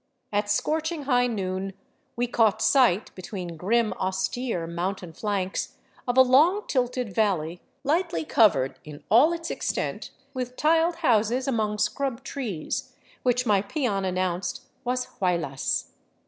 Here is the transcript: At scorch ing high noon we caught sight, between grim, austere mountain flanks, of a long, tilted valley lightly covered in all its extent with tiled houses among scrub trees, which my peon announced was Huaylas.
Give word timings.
At 0.33 0.49
scorch 0.49 0.91
ing 0.91 1.03
high 1.03 1.27
noon 1.27 1.73
we 2.15 2.25
caught 2.25 2.59
sight, 2.59 3.13
between 3.13 3.55
grim, 3.55 3.93
austere 3.99 4.65
mountain 4.65 5.13
flanks, 5.13 5.77
of 6.07 6.17
a 6.17 6.23
long, 6.23 6.65
tilted 6.65 7.13
valley 7.13 7.61
lightly 7.83 8.25
covered 8.25 8.79
in 8.83 9.03
all 9.11 9.31
its 9.31 9.51
extent 9.51 10.09
with 10.33 10.55
tiled 10.55 10.95
houses 11.05 11.47
among 11.47 11.77
scrub 11.77 12.23
trees, 12.23 12.95
which 13.21 13.45
my 13.45 13.61
peon 13.61 14.03
announced 14.03 14.63
was 14.83 15.05
Huaylas. 15.19 15.91